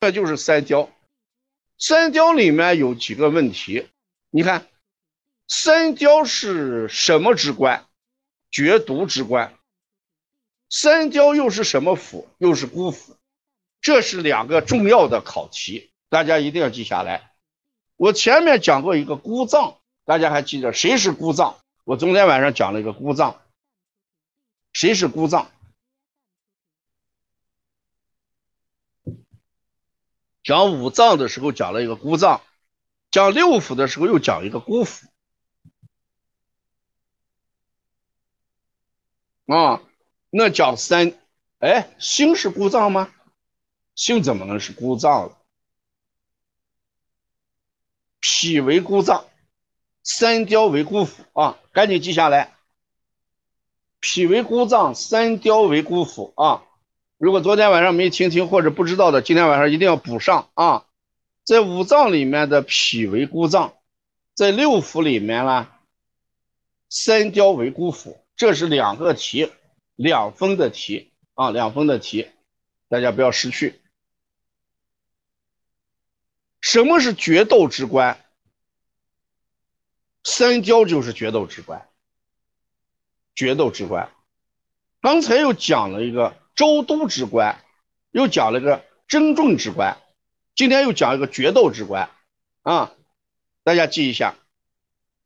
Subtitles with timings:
[0.00, 0.90] 这就是三焦。
[1.78, 3.86] 三焦里面有几个问题，
[4.30, 4.66] 你看，
[5.46, 7.86] 三焦是什么之官？
[8.50, 9.54] 绝毒之官。
[10.70, 12.28] 三焦又是什么府？
[12.38, 13.16] 又是孤府。
[13.82, 17.32] 这是两个重要的考题，大家一定要记下来。
[17.96, 21.58] 我前面讲过一个孤藏，大家还记得谁是孤藏？
[21.84, 23.42] 我昨天晚上讲了一个孤藏，
[24.72, 25.50] 谁是孤藏？
[30.50, 32.40] 讲五脏的时候讲了一个孤脏，
[33.12, 35.04] 讲六腑的时候又讲一个孤腑。
[39.46, 39.80] 啊，
[40.28, 41.16] 那讲三，
[41.60, 43.14] 哎，心是孤脏吗？
[43.94, 45.38] 心怎么能是孤脏了？
[48.18, 49.26] 脾为孤脏，
[50.02, 51.60] 三焦为孤腑啊！
[51.70, 52.56] 赶紧记下来，
[54.00, 56.66] 脾为孤脏，三焦为孤腑啊！
[57.20, 60.86] 如果昨天晚上没听清或者不知道的，今天晚上一定要补上啊！
[61.44, 63.74] 在五脏里面的脾为孤脏，
[64.32, 65.68] 在六腑里面呢，
[66.88, 69.52] 三焦为孤腑，这是两个题，
[69.96, 72.26] 两分的题啊，两分的题，
[72.88, 73.78] 大家不要失去。
[76.62, 78.18] 什么是决斗之官？
[80.24, 81.86] 三焦就是决斗之官，
[83.34, 84.10] 决斗之官。
[85.02, 86.34] 刚才又讲了一个。
[86.60, 87.58] 周都之官，
[88.10, 89.96] 又讲了个争重之官，
[90.54, 92.10] 今天又讲一个决斗之官，
[92.60, 92.92] 啊，
[93.64, 94.34] 大家记一下，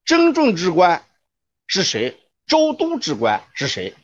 [0.04, 1.04] 争重之官
[1.66, 2.16] 是谁？
[2.46, 3.96] 周都之官是谁？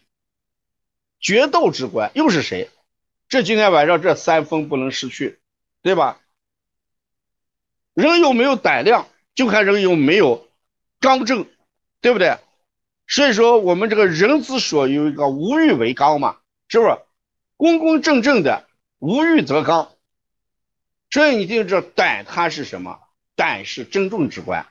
[1.20, 2.68] 决斗之官又是谁？
[3.28, 5.38] 这今天晚上这三分不能失去，
[5.82, 6.18] 对吧？
[7.94, 10.48] 人有没有胆量，就看人有没有
[10.98, 11.46] 刚正，
[12.00, 12.38] 对不对？
[13.06, 16.98] 所以说我们这个人之所有一个无欲为刚嘛，是不是？
[17.60, 18.66] 公公正正的，
[19.00, 19.92] 无欲则刚。
[21.10, 22.98] 这你定这胆，它是什么？
[23.36, 24.66] 胆是珍重之官。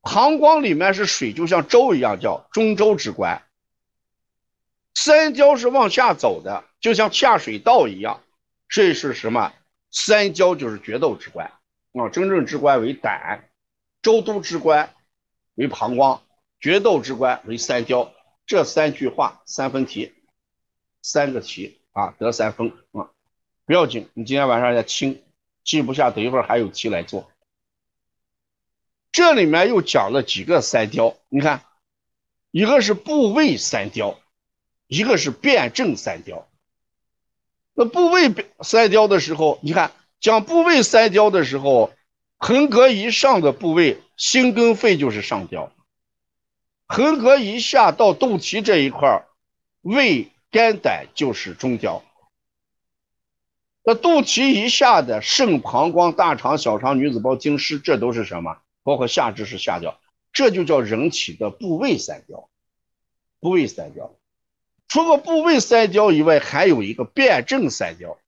[0.00, 3.42] 膀胱里面是水，就像粥一样，叫中州之官。
[4.94, 8.22] 三焦是往下走的，就像下水道一样。
[8.68, 9.52] 这是什么？
[9.90, 11.50] 三焦就是决斗之官
[11.94, 12.08] 啊！
[12.12, 13.50] 真正之官为胆，
[14.00, 14.94] 周都之官
[15.56, 16.22] 为膀胱，
[16.60, 18.12] 决斗之官为三焦。
[18.46, 20.14] 这三句话，三分题，
[21.02, 21.78] 三个题。
[21.92, 23.10] 啊，得三分啊，
[23.66, 25.22] 不要紧，你今天晚上要听，
[25.64, 27.30] 记不下，等一会儿还有题来做。
[29.12, 31.64] 这里面又讲了几个三雕，你看，
[32.52, 34.20] 一个是部位三雕，
[34.86, 36.48] 一个是辩证三雕。
[37.74, 39.90] 那部位三雕的时候，你看
[40.20, 41.92] 讲部位三雕的时候，
[42.36, 45.72] 横膈以上的部位，心跟肺就是上雕；
[46.86, 49.26] 横膈以下到肚脐这一块
[49.80, 50.30] 胃。
[50.50, 52.02] 肝胆就是中焦，
[53.84, 58.58] 那肚脐以下的肾、膀胱、大肠、小肠、女子胞、经湿，这都是什么？
[58.82, 59.96] 包括下肢是下焦，
[60.32, 62.48] 这就叫人体的部位三焦。
[63.38, 64.12] 部位三焦，
[64.88, 68.18] 除了部位三焦以外，还有一个辩证三焦。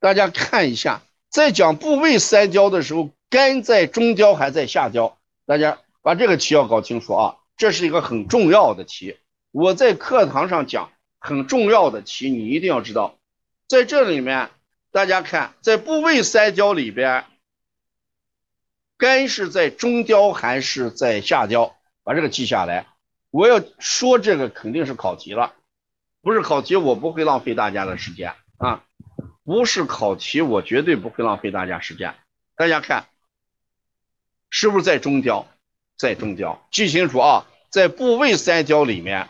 [0.00, 5.18] 大家看一下，在讲部位三焦的时候，肝在中焦还在下焦？
[5.44, 9.18] 大家把这个题要搞清楚啊，这是一个很重要的题。
[9.50, 10.90] 我在课堂上讲。
[11.18, 13.18] 很重要的题，你一定要知道，
[13.66, 14.50] 在这里面，
[14.92, 17.24] 大家看，在部位三焦里边，
[18.96, 21.74] 肝是在中焦还是在下焦？
[22.04, 22.86] 把这个记下来。
[23.30, 25.54] 我要说这个肯定是考题了，
[26.22, 28.84] 不是考题我不会浪费大家的时间啊，
[29.44, 32.14] 不是考题我绝对不会浪费大家时间。
[32.56, 33.06] 大家看，
[34.48, 35.46] 是不是在中焦？
[35.96, 39.28] 在中焦，记清楚啊，在部位三焦里面。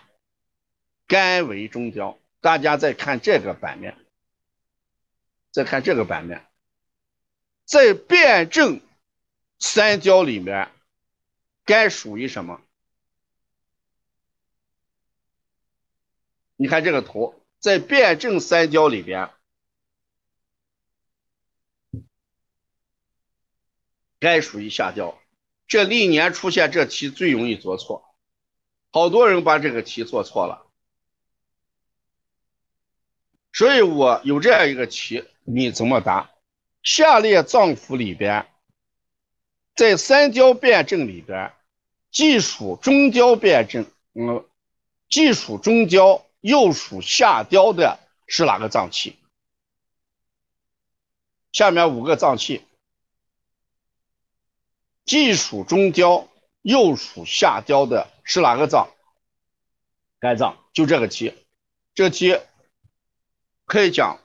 [1.09, 3.97] 肝为中焦，大家再看这个版面，
[5.51, 6.47] 再看这个版面，
[7.65, 8.83] 在辩证
[9.59, 10.71] 三焦里面，
[11.65, 12.61] 肝属于什么？
[16.57, 19.31] 你看这个图，在辩证三焦里边，
[24.19, 25.19] 肝属于下焦，
[25.67, 28.15] 这历年出现这题最容易做错，
[28.91, 30.68] 好多人把这个题做错了。
[33.53, 36.31] 所以我有这样一个题，你怎么答？
[36.83, 38.47] 下列脏腑里边，
[39.75, 41.53] 在三焦辩证里边，
[42.11, 43.85] 既属中焦辩证，
[44.15, 44.47] 嗯，
[45.09, 49.17] 既属中焦又属下焦的是哪个脏器？
[51.51, 52.63] 下面五个脏器，
[55.05, 56.29] 既属中焦
[56.63, 58.89] 又属下焦的是哪个脏？
[60.21, 61.35] 肝脏，就这个题，
[61.95, 62.39] 这题。
[63.69, 64.19] 可以讲，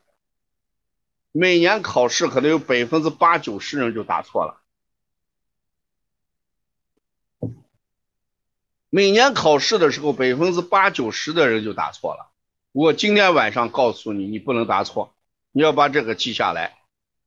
[1.34, 4.62] 每年考试可能有百分之八九十人就答错了。
[8.90, 12.32] 每年考试的时候，百分之八九十的人就答错了。
[12.72, 15.14] 我今天晚上告诉你，你不能答错，
[15.52, 16.78] 你要把这个记下来。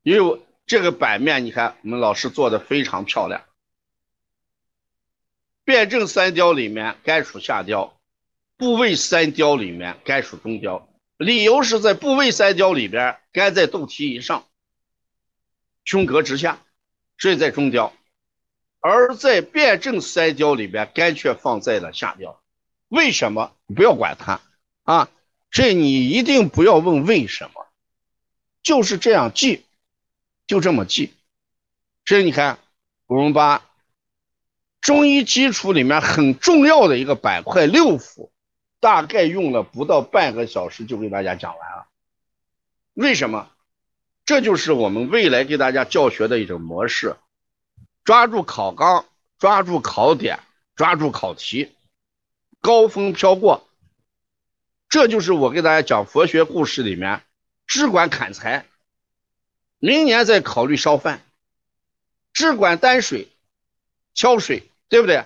[0.02, 3.44] 因为这个版面，你看我们老师做的非常漂亮。
[5.64, 7.94] 辩证三雕里面该属下雕，
[8.56, 10.88] 部位三雕里面该属中雕。
[11.16, 14.46] 理由是在部位三焦里边，肝在肚脐以上，
[15.84, 16.62] 胸膈之下，
[17.18, 17.92] 所以在中焦；
[18.80, 22.40] 而在辩证三焦里边，肝却放在了下焦。
[22.88, 23.56] 为什么？
[23.74, 24.40] 不要管它
[24.84, 25.08] 啊，
[25.50, 27.66] 这你一定不要问为什么，
[28.62, 29.64] 就是这样记，
[30.46, 31.12] 就这么记。
[32.04, 32.58] 所以你看，
[33.06, 33.62] 我们把。
[34.82, 38.30] 中医基础里面很重要的一个板块六腑，
[38.86, 41.88] 大概用了不到半个小时就给大家讲完了。
[42.94, 43.50] 为什么？
[44.24, 47.16] 这就是我们未来给大家教学的一种模式，
[48.04, 49.04] 抓住考纲，
[49.40, 50.38] 抓住考点，
[50.76, 51.72] 抓住考题，
[52.60, 53.66] 高峰飘过。
[54.88, 57.22] 这就是我给大家讲佛学故事里面，
[57.66, 58.66] 只管砍柴，
[59.80, 61.22] 明年再考虑烧饭，
[62.32, 63.26] 只管担水，
[64.14, 64.70] 挑水。
[64.88, 65.24] 对不对？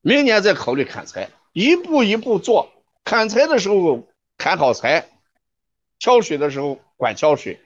[0.00, 2.71] 明年再考虑砍柴，一步一步做。
[3.04, 4.08] 砍柴的时候
[4.38, 5.08] 砍好柴，
[5.98, 7.60] 挑水的时候管挑水，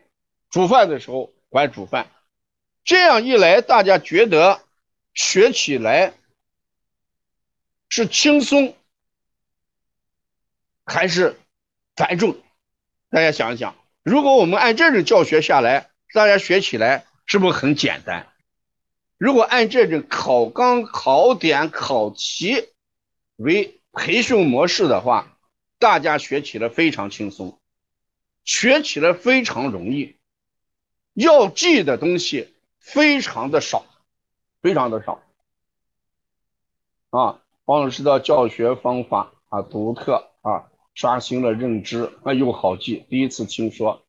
[0.50, 2.10] 煮饭的时候管煮饭。
[2.84, 4.62] 这样一来，大家觉得
[5.14, 6.14] 学起来
[7.88, 8.74] 是轻松
[10.84, 11.38] 还是
[11.96, 12.36] 繁重？
[13.10, 18.32] 大家想一想，如果我们按这种教学下来，大家学起来是不是很简单？
[19.18, 22.68] 如果按这种考纲、考点、考题
[23.36, 25.36] 为培训模式的话，
[25.78, 27.58] 大家学起来非常轻松，
[28.44, 30.16] 学起来非常容易，
[31.14, 33.84] 要记的东西非常的少，
[34.62, 35.22] 非常的少。
[37.10, 44.04] 啊，王老师的教学方法啊独特啊，刷新了认知啊又好记，第一次听说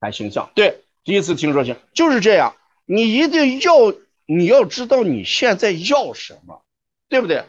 [0.00, 2.56] 还形象，对，第一次听说行，就是这样，
[2.86, 3.72] 你一定要。
[4.24, 6.62] 你要知道你现在要什么，
[7.08, 7.44] 对不对？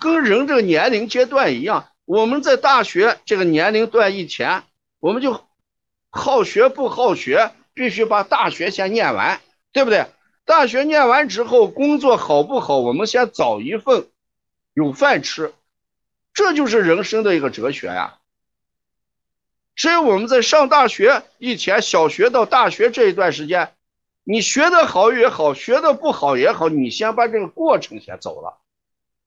[0.00, 4.62] 跟人这个年龄阶段一样，我们在大学这个年龄段以前，
[5.00, 5.40] 我们就
[6.10, 9.40] 好学不好学，必须把大学先念完，
[9.72, 10.06] 对不对？
[10.44, 14.06] 大学念完之后，工作好不好，我们先找一份
[14.74, 15.54] 有饭吃，
[16.32, 18.18] 这就是人生的一个哲学呀。
[19.76, 23.72] 所以我们在上大学以前，小学到大学这一段时间。
[24.26, 28.58] 你学的好也好，学的不好也好，你先把这个过程先走了。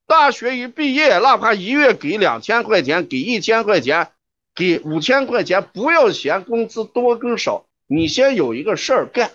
[0.07, 4.07] 大学一毕业，哪怕一月给两千块钱，给一千块钱，
[4.55, 9.31] 给五千块钱，不要嫌工资多跟少，你先有一个事儿干，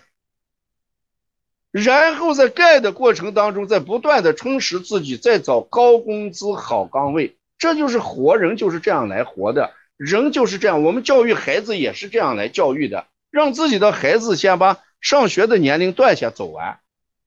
[1.71, 7.37] 然后在干的过程当中，在不断的充实自己，再找高工资好岗位。
[7.59, 10.83] 这就是活人就是这样来活的，人就是这样。
[10.83, 14.79] 我们教育孩子也是这样来教育的，让自己的孩子先把。
[15.03, 16.79] 上学的年龄段先走完，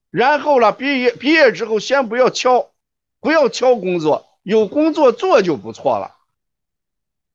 [0.09, 2.69] 然后了毕业毕业之后先不要敲，
[3.25, 6.15] 不要挑工作，有工作做就不错了，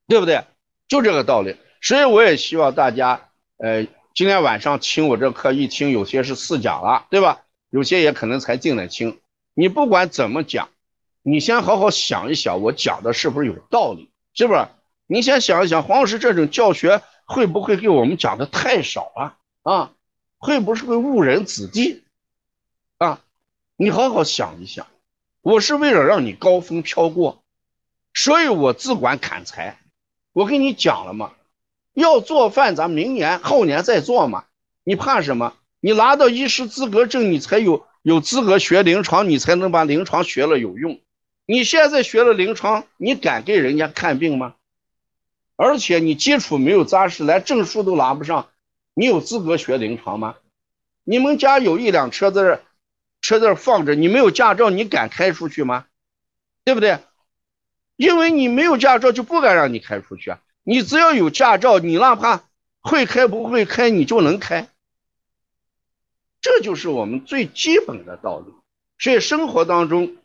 [0.07, 0.45] 对不对？
[0.87, 1.57] 就这个道理。
[1.81, 3.85] 所以我也希望大家，呃，
[4.15, 7.41] 今天晚上听我这课一听，有些是试讲了，对吧？
[7.69, 9.19] 有些也可能才进来听。
[9.53, 10.69] 你不管怎么讲，
[11.23, 14.09] 你先好好想一想，我讲的是不是有道理？
[14.33, 14.65] 是不是？
[15.07, 19.91] 你先想一想，黄老师这种教学会不会给我们讲的太少了啊？
[20.37, 22.05] 会不会误人子弟
[22.97, 23.21] 啊？
[23.75, 24.87] 你好好想一想，
[25.41, 27.43] 我是为了让你高峰飘过，
[28.13, 29.79] 所以我只管砍柴。
[30.33, 31.31] 我跟你讲了嘛，
[31.93, 34.45] 要做饭，咱明年后年再做嘛。
[34.83, 35.53] 你怕什么？
[35.79, 40.99] 你拿到医师资格证，你才有有资格学临床，你才能把临床学了有用。
[41.47, 44.53] 你现在学了临床，你敢给人家看病吗？
[45.55, 48.49] 而且你基础没有扎实，连证书都拿不上。
[48.93, 50.35] 你有资格学临床吗？
[51.03, 52.61] 你们家有一辆车在这，
[53.21, 55.85] 车在放着，你没有驾照，你敢开出去吗？
[56.63, 56.99] 对不对？
[57.95, 60.41] 因为你没有驾照，就不敢让你开出去啊。
[60.63, 62.43] 你只要有驾照，你哪怕
[62.79, 64.67] 会开不会开，你就能开。
[66.41, 68.53] 这就是我们最基本的道理。
[68.99, 70.17] 所以生活当中，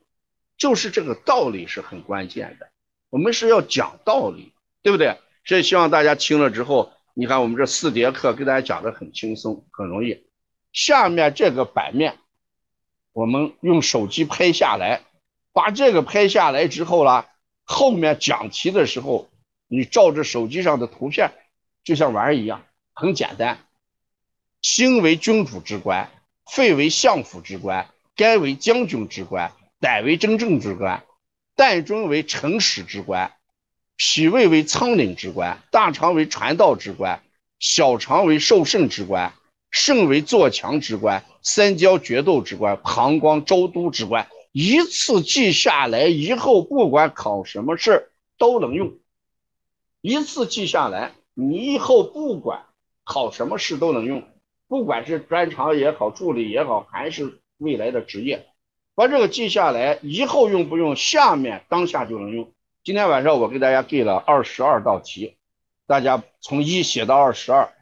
[0.57, 2.69] 就是这个道理是很关键的。
[3.11, 5.19] 我们是要讲道理，对不对？
[5.45, 6.93] 所以希望大家听了之后。
[7.19, 10.27] 你看，我们这四节课给大家讲的很轻松，很容易。
[10.75, 12.19] 下面这个版面，
[13.17, 15.01] 我们用手机拍下来，
[15.55, 17.31] 把这个拍下来之后啦，
[17.65, 19.31] 后面讲题的时候，
[19.69, 21.33] 你照着手机上的图片，
[21.83, 23.65] 就像玩一样，很简单。
[24.61, 26.11] 心为君主之官，
[26.45, 31.03] 肺为相府之官，肝为将军之官，胆为真正之官，
[31.55, 33.33] 胆中为臣使之官，
[33.97, 37.23] 脾胃为仓廪之官，大肠为传道之官，
[37.59, 39.33] 小肠为受胜之官，
[39.79, 44.27] 肾为做强之官，三焦决斗之官，膀胱周都之官。
[44.51, 48.95] 一次记下来以后，不管考什么试都能用。
[50.01, 52.65] 一次记下来，你以后不管
[53.05, 54.23] 考什么试都能用，
[54.67, 58.47] 不管是专长也好，助理也好，还是未来的职业，
[58.95, 62.51] 把这个记下来以后用不用，下面当下就能用。
[62.83, 65.37] 今天晚上我给大家给了二十二道题，
[65.87, 67.75] 大家从一写到二十二，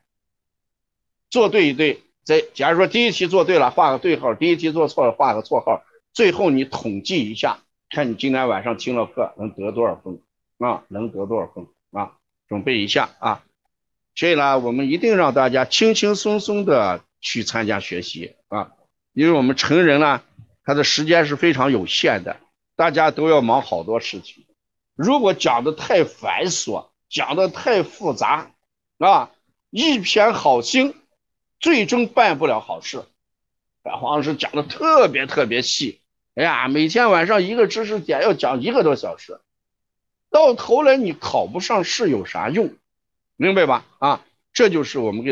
[1.34, 2.00] 做对一对。
[2.22, 5.82] 再假如说第一题做对了，画个对号；第一题做错了，画个错号。
[6.12, 7.58] 最后你统计一下，
[7.90, 10.20] 看你今天晚上听了课能得多少分
[10.58, 10.84] 啊？
[10.86, 12.12] 能得多少分啊？
[12.48, 13.42] 准备一下啊！
[14.14, 18.70] 所以呢，我们一定让大家轻轻松松的去参加学习啊，
[19.12, 20.22] 因为我们成人呢，
[20.62, 22.36] 他的时间是非常有限的，
[22.76, 24.44] 大家都要忙好多事情。
[24.94, 28.52] 如果讲的太繁琐，讲的太复杂
[28.98, 29.30] 啊，
[29.70, 30.94] 一片好心，
[31.64, 33.04] 最终办不了好事。
[33.84, 35.98] 黄老师讲的特别特别细。
[36.34, 39.40] 哎呀，每天晚上一个知识点要讲一个多小时，
[40.30, 42.74] 到头来你考不上试有啥用？
[43.36, 43.86] 明白吧？
[43.98, 44.20] 啊，
[44.52, 45.22] 这就是我们给。